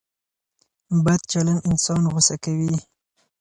[1.05, 2.75] بد چلند انسان غوسه کوي.